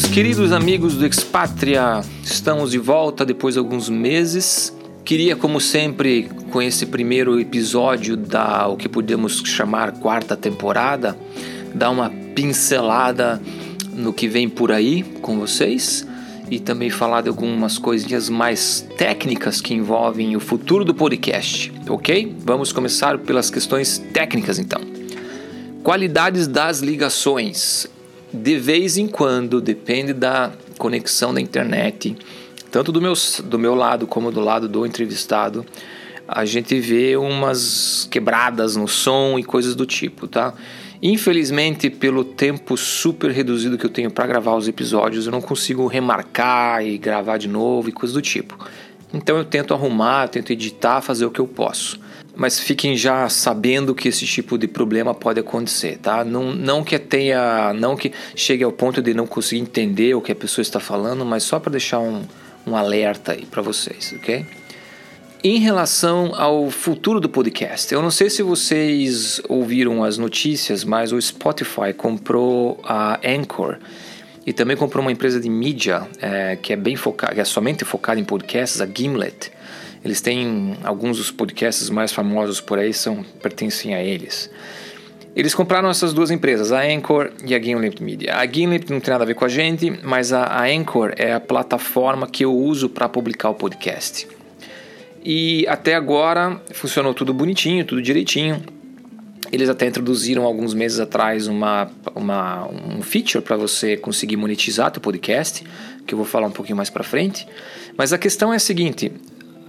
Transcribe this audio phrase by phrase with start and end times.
[0.00, 4.74] Meus queridos amigos do Expatria, estamos de volta depois de alguns meses.
[5.04, 11.18] Queria, como sempre, com esse primeiro episódio da o que podemos chamar quarta temporada,
[11.74, 13.42] dar uma pincelada
[13.92, 16.06] no que vem por aí com vocês
[16.50, 22.34] e também falar de algumas coisinhas mais técnicas que envolvem o futuro do podcast, ok?
[22.40, 24.80] Vamos começar pelas questões técnicas então.
[25.82, 27.86] Qualidades das ligações.
[28.32, 32.16] De vez em quando, depende da conexão da internet,
[32.70, 35.66] tanto do meu, do meu lado como do lado do entrevistado,
[36.26, 40.54] a gente vê umas quebradas no som e coisas do tipo, tá?
[41.02, 45.86] Infelizmente, pelo tempo super reduzido que eu tenho para gravar os episódios, eu não consigo
[45.86, 48.56] remarcar e gravar de novo e coisas do tipo.
[49.12, 51.98] Então eu tento arrumar, tento editar, fazer o que eu posso.
[52.36, 56.24] Mas fiquem já sabendo que esse tipo de problema pode acontecer, tá?
[56.24, 60.32] Não, não que tenha, não que chegue ao ponto de não conseguir entender o que
[60.32, 62.22] a pessoa está falando, mas só para deixar um,
[62.66, 64.46] um alerta aí para vocês, ok?
[65.42, 71.12] Em relação ao futuro do podcast, eu não sei se vocês ouviram as notícias, mas
[71.12, 73.78] o Spotify comprou a Anchor
[74.46, 78.20] e também comprou uma empresa de mídia é, que é bem focada, é somente focada
[78.20, 79.50] em podcasts, a Gimlet.
[80.04, 84.50] Eles têm alguns dos podcasts mais famosos por aí são pertencem a eles.
[85.36, 88.34] Eles compraram essas duas empresas, a Anchor e a Gimlet Media.
[88.34, 91.32] A Gimlet não tem nada a ver com a gente, mas a, a Anchor é
[91.32, 94.26] a plataforma que eu uso para publicar o podcast.
[95.22, 98.60] E até agora funcionou tudo bonitinho, tudo direitinho.
[99.52, 105.00] Eles até introduziram alguns meses atrás uma, uma um feature para você conseguir monetizar teu
[105.00, 105.64] podcast,
[106.06, 107.46] que eu vou falar um pouquinho mais para frente.
[107.96, 109.12] Mas a questão é a seguinte: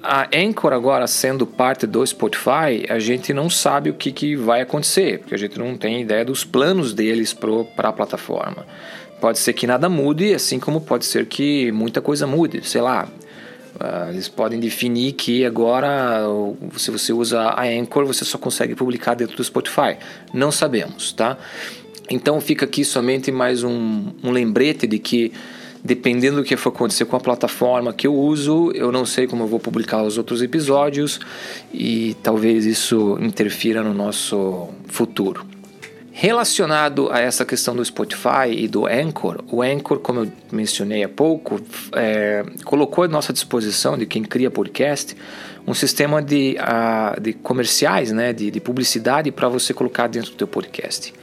[0.03, 4.61] a Anchor agora sendo parte do Spotify, a gente não sabe o que, que vai
[4.61, 8.66] acontecer, porque a gente não tem ideia dos planos deles para a plataforma.
[9.19, 12.67] Pode ser que nada mude, assim como pode ser que muita coisa mude.
[12.67, 13.07] Sei lá,
[13.73, 16.19] Uh, eles podem definir que agora,
[16.78, 19.97] se você usa a Anchor, você só consegue publicar dentro do Spotify.
[20.34, 21.38] Não sabemos, tá?
[22.09, 25.31] Então fica aqui somente mais um, um lembrete de que
[25.84, 29.44] dependendo do que for acontecer com a plataforma que eu uso, eu não sei como
[29.44, 31.19] eu vou publicar os outros episódios
[31.74, 35.46] e talvez isso interfira no nosso futuro.
[36.14, 41.09] Relacionado a essa questão do Spotify e do Anchor, o Anchor, como eu mencionei há
[41.09, 41.59] pouco,
[41.94, 45.16] é, colocou à nossa disposição de quem cria podcast
[45.66, 50.38] um sistema de, uh, de comerciais, né, de, de publicidade para você colocar dentro do
[50.38, 51.14] teu podcast.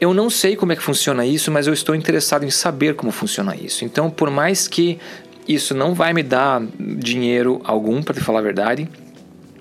[0.00, 3.10] Eu não sei como é que funciona isso, mas eu estou interessado em saber como
[3.10, 3.84] funciona isso.
[3.84, 4.98] Então, por mais que
[5.46, 8.88] isso não vai me dar dinheiro algum, para te falar a verdade,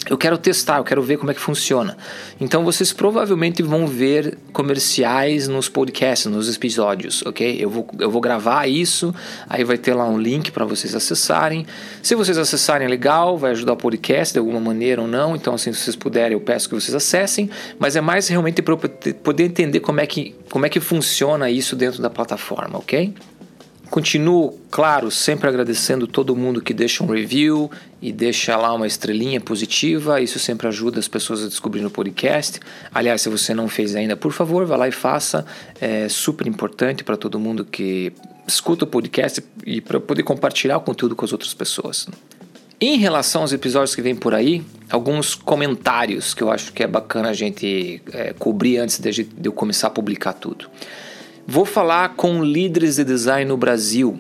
[0.09, 1.97] eu quero testar, eu quero ver como é que funciona.
[2.40, 7.57] Então vocês provavelmente vão ver comerciais nos podcasts, nos episódios, ok?
[7.59, 9.13] Eu vou, eu vou gravar isso,
[9.50, 11.66] aí vai ter lá um link para vocês acessarem.
[12.01, 15.35] Se vocês acessarem, legal, vai ajudar o podcast de alguma maneira ou não.
[15.35, 17.50] Então, assim, se vocês puderem, eu peço que vocês acessem.
[17.79, 21.75] Mas é mais realmente para poder entender como é, que, como é que funciona isso
[21.75, 23.13] dentro da plataforma, ok?
[23.89, 27.71] Continuo, claro, sempre agradecendo todo mundo que deixa um review
[28.01, 30.21] e deixa lá uma estrelinha positiva.
[30.21, 32.59] Isso sempre ajuda as pessoas a descobrir o podcast.
[32.93, 35.45] Aliás, se você não fez ainda, por favor, vá lá e faça.
[35.79, 38.11] É super importante para todo mundo que
[38.47, 42.07] escuta o podcast e para poder compartilhar o conteúdo com as outras pessoas.
[42.79, 46.87] Em relação aos episódios que vêm por aí, alguns comentários que eu acho que é
[46.87, 50.69] bacana a gente é, cobrir antes de, de eu começar a publicar tudo.
[51.50, 54.19] Vou falar com líderes de design no Brasil.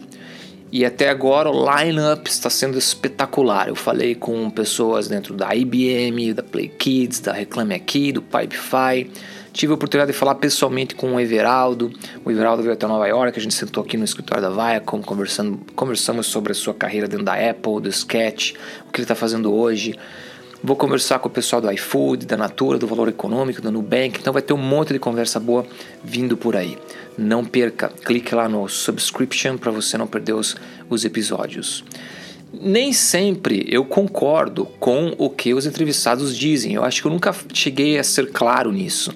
[0.71, 3.67] E até agora o line-up está sendo espetacular.
[3.67, 9.11] Eu falei com pessoas dentro da IBM, da Play Kids, da Reclame Aqui, do Pipefy.
[9.51, 11.91] Tive a oportunidade de falar pessoalmente com o Everaldo.
[12.23, 15.59] O Everaldo veio até Nova York, a gente sentou aqui no escritório da Viacom, conversando,
[15.75, 18.53] conversamos sobre a sua carreira dentro da Apple, do Sketch,
[18.87, 19.95] o que ele está fazendo hoje.
[20.63, 24.19] Vou conversar com o pessoal do iFood, da Natura, do Valor Econômico, do Nubank.
[24.19, 25.65] Então vai ter um monte de conversa boa
[26.03, 26.77] vindo por aí.
[27.17, 30.55] Não perca, clique lá no subscription para você não perder os,
[30.89, 31.83] os episódios.
[32.51, 36.73] Nem sempre eu concordo com o que os entrevistados dizem.
[36.73, 39.13] Eu acho que eu nunca cheguei a ser claro nisso.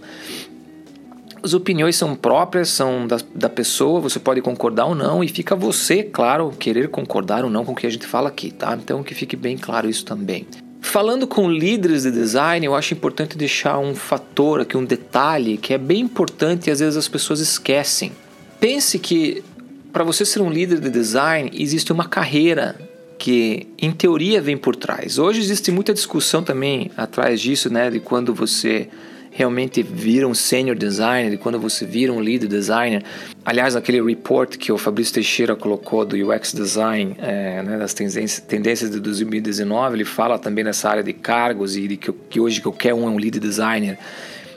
[1.41, 5.55] As opiniões são próprias, são da, da pessoa, você pode concordar ou não, e fica
[5.55, 8.77] você, claro, querer concordar ou não com o que a gente fala aqui, tá?
[8.79, 10.45] Então que fique bem claro isso também.
[10.91, 15.73] Falando com líderes de design, eu acho importante deixar um fator aqui, um detalhe que
[15.73, 18.11] é bem importante e às vezes as pessoas esquecem.
[18.59, 19.41] Pense que
[19.93, 22.75] para você ser um líder de design existe uma carreira
[23.17, 25.17] que em teoria vem por trás.
[25.17, 28.89] Hoje existe muita discussão também atrás disso, né, de quando você
[29.31, 33.03] realmente vira um senior designer quando você vira um lead designer.
[33.43, 38.39] Aliás, aquele report que o Fabrício Teixeira colocou do UX Design, é, né, das tendências,
[38.39, 42.61] tendências de 2019, ele fala também nessa área de cargos e de que, que hoje
[42.61, 43.97] qualquer um é um lead designer.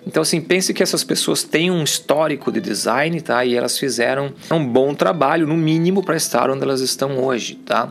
[0.06, 3.42] Então, assim, pense que essas pessoas têm um histórico de design, tá?
[3.44, 7.90] E elas fizeram um bom trabalho, no mínimo, para estar onde elas estão hoje, tá?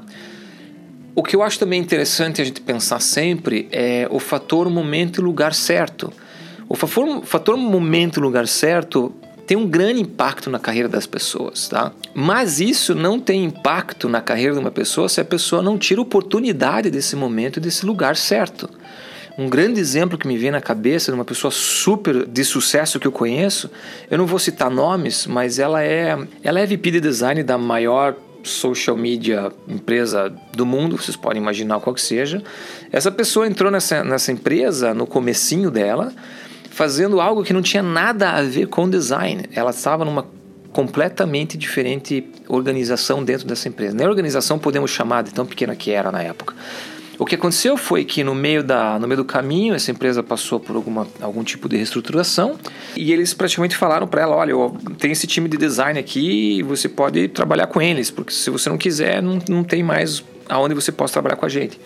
[1.16, 5.24] O que eu acho também interessante a gente pensar sempre é o fator momento e
[5.24, 6.12] lugar certo.
[6.74, 9.14] O fator, fator momento e lugar certo
[9.46, 11.92] tem um grande impacto na carreira das pessoas, tá?
[12.16, 16.02] Mas isso não tem impacto na carreira de uma pessoa se a pessoa não tira
[16.02, 18.68] oportunidade desse momento e desse lugar certo.
[19.38, 23.06] Um grande exemplo que me vem na cabeça de uma pessoa super de sucesso que
[23.06, 23.70] eu conheço,
[24.10, 28.16] eu não vou citar nomes, mas ela é, ela é VP de design da maior
[28.42, 32.42] social media empresa do mundo, vocês podem imaginar qual que seja.
[32.92, 36.12] Essa pessoa entrou nessa, nessa empresa no comecinho dela,
[36.74, 39.44] fazendo algo que não tinha nada a ver com design.
[39.54, 40.26] Ela estava numa
[40.72, 43.96] completamente diferente organização dentro dessa empresa.
[43.96, 46.56] Nem organização podemos chamar de tão pequena que era na época.
[47.20, 50.60] O que aconteceu foi que no meio, da, no meio do caminho essa empresa passou
[50.60, 52.58] por alguma, algum tipo de reestruturação
[52.98, 54.56] e eles praticamente falaram para ela, olha,
[54.98, 58.68] tem esse time de design aqui e você pode trabalhar com eles, porque se você
[58.68, 61.80] não quiser, não, não tem mais aonde você possa trabalhar com a gente.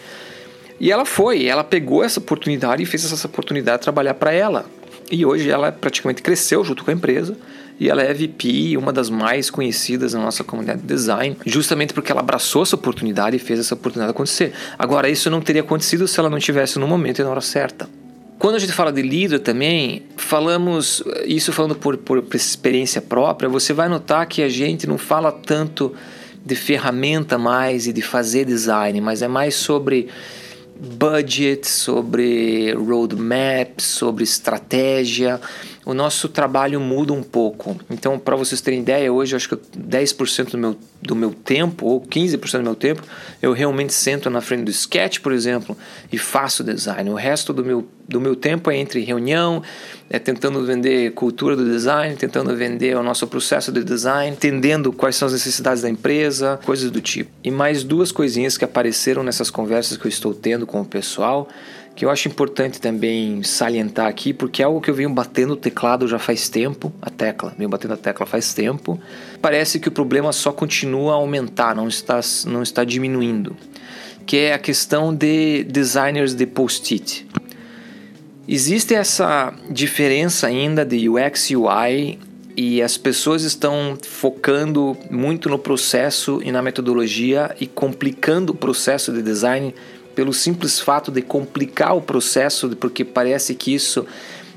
[0.79, 4.65] E ela foi, ela pegou essa oportunidade e fez essa oportunidade trabalhar para ela.
[5.11, 7.37] E hoje ela praticamente cresceu junto com a empresa
[7.79, 12.11] e ela é VP, uma das mais conhecidas na nossa comunidade de design, justamente porque
[12.11, 14.53] ela abraçou essa oportunidade e fez essa oportunidade acontecer.
[14.77, 17.87] Agora, isso não teria acontecido se ela não tivesse no momento e na hora certa.
[18.39, 23.73] Quando a gente fala de líder também, falamos, isso falando por, por experiência própria, você
[23.73, 25.93] vai notar que a gente não fala tanto
[26.45, 30.07] de ferramenta mais e de fazer design, mas é mais sobre
[30.79, 35.39] budget, sobre roadmap, sobre estratégia,
[35.87, 37.79] o nosso trabalho muda um pouco.
[37.89, 41.85] Então, para vocês terem ideia, hoje eu acho que 10% do meu, do meu tempo,
[41.85, 43.01] ou 15% do meu tempo,
[43.41, 45.77] eu realmente sento na frente do sketch, por exemplo,
[46.11, 47.09] e faço design.
[47.09, 49.63] O resto do meu, do meu tempo é entre reunião,
[50.09, 55.15] é tentando vender cultura do design, tentando vender o nosso processo de design, entendendo quais
[55.15, 57.31] são as necessidades da empresa, coisas do tipo.
[57.41, 61.47] E mais duas coisinhas que apareceram nessas conversas que eu estou tendo com o pessoal
[61.97, 65.55] que eu acho importante também salientar aqui, porque é algo que eu venho batendo o
[65.55, 68.99] teclado já faz tempo, a tecla, venho batendo a tecla faz tempo.
[69.41, 73.57] Parece que o problema só continua a aumentar, não está, não está diminuindo,
[74.27, 77.27] que é a questão de designers de post-it.
[78.47, 82.19] Existe essa diferença ainda de UX e UI
[82.55, 89.11] e as pessoas estão focando muito no processo e na metodologia e complicando o processo
[89.11, 89.73] de design
[90.17, 94.03] pelo simples fato de complicar o processo, porque parece que isso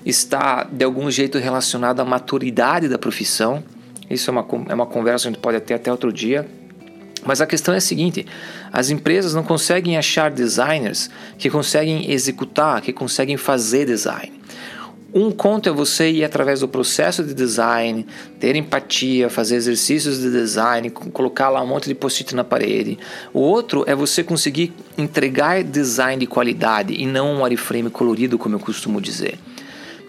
[0.06, 3.62] está de algum jeito relacionado à maturidade da profissão.
[4.08, 6.48] Isso é uma, é uma conversa que a gente pode ter até outro dia.
[7.26, 8.24] Mas a questão é a seguinte:
[8.72, 14.39] as empresas não conseguem achar designers que conseguem executar, que conseguem fazer design.
[15.12, 18.06] Um conto é você ir através do processo de design,
[18.38, 22.96] ter empatia, fazer exercícios de design, colocar lá um monte de post-it na parede.
[23.34, 28.54] O outro é você conseguir entregar design de qualidade e não um wireframe colorido, como
[28.54, 29.36] eu costumo dizer.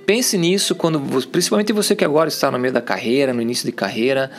[0.05, 3.71] Pense nisso quando, principalmente você que agora está no meio da carreira, no início de
[3.71, 4.29] carreira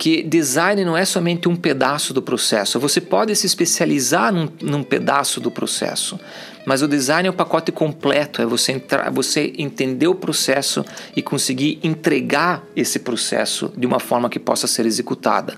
[0.00, 2.80] que design não é somente um pedaço do processo.
[2.80, 6.18] Você pode se especializar num, num pedaço do processo,
[6.64, 8.40] mas o design é o pacote completo.
[8.40, 10.82] É você entrar, você entender o processo
[11.14, 15.54] e conseguir entregar esse processo de uma forma que possa ser executada.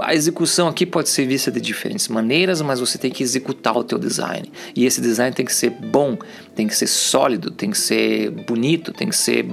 [0.00, 3.84] A execução aqui pode ser vista de diferentes maneiras, mas você tem que executar o
[3.84, 4.50] teu design.
[4.74, 6.18] E esse design tem que ser bom,
[6.56, 9.46] tem que ser sólido, tem que ser bonito, tem que ser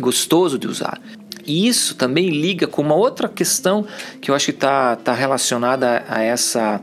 [0.00, 0.98] gostoso de usar.
[1.46, 3.86] E isso também liga com uma outra questão
[4.20, 6.80] que eu acho que está tá relacionada a essa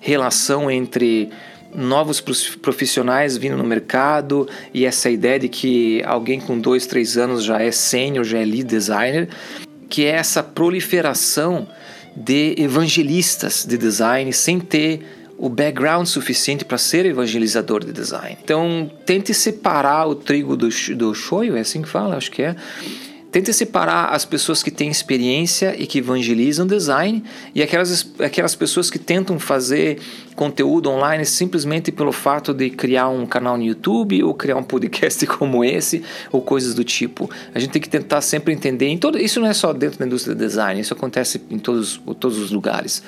[0.00, 1.30] relação entre
[1.74, 7.44] novos profissionais vindo no mercado e essa ideia de que alguém com dois, três anos
[7.44, 9.28] já é sênior, já é lead designer,
[9.88, 11.68] que é essa proliferação
[12.16, 15.02] de evangelistas de design sem ter
[15.36, 18.36] o background suficiente para ser evangelizador de design.
[18.42, 22.56] Então, tente separar o trigo do, do shoyu, é assim que fala, acho que é
[23.30, 27.22] Tente separar as pessoas que têm experiência e que evangelizam design
[27.54, 29.98] e aquelas, aquelas pessoas que tentam fazer
[30.34, 35.26] conteúdo online simplesmente pelo fato de criar um canal no YouTube ou criar um podcast
[35.28, 37.30] como esse ou coisas do tipo.
[37.54, 38.86] A gente tem que tentar sempre entender.
[38.86, 42.00] Em todo, isso não é só dentro da indústria do design, isso acontece em todos,
[42.18, 43.02] todos os lugares.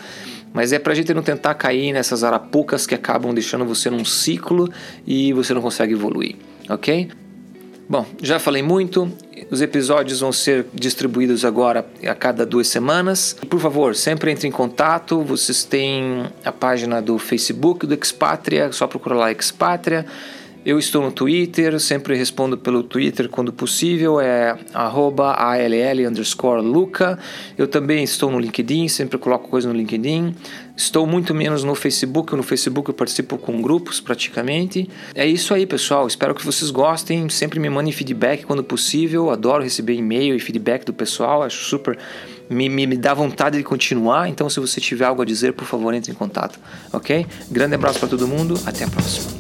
[0.53, 4.05] Mas é para a gente não tentar cair nessas arapucas que acabam deixando você num
[4.05, 4.71] ciclo
[5.07, 6.37] e você não consegue evoluir,
[6.69, 7.09] ok?
[7.91, 9.11] Bom, já falei muito.
[9.51, 13.37] Os episódios vão ser distribuídos agora a cada duas semanas.
[13.49, 15.25] Por favor, sempre entre em contato.
[15.25, 20.07] Vocês têm a página do Facebook do Expatria, só procurar lá Expatria.
[20.65, 27.19] Eu estou no Twitter, sempre respondo pelo Twitter quando possível, é ALL underscore Luca.
[27.57, 30.35] Eu também estou no LinkedIn, sempre coloco coisa no LinkedIn.
[30.81, 34.89] Estou muito menos no Facebook, no Facebook eu participo com grupos praticamente.
[35.15, 36.07] É isso aí, pessoal.
[36.07, 37.29] Espero que vocês gostem.
[37.29, 39.29] Sempre me mandem feedback quando possível.
[39.29, 41.99] Adoro receber e-mail e feedback do pessoal, acho super.
[42.49, 44.31] Me, me, me dá vontade de continuar.
[44.31, 46.59] Então, se você tiver algo a dizer, por favor, entre em contato,
[46.91, 47.27] ok?
[47.51, 49.40] Grande abraço para todo mundo, até a próxima.